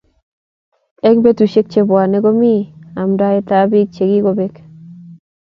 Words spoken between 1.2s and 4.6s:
betusiek che bwone komi amndaet ab biik chikikobek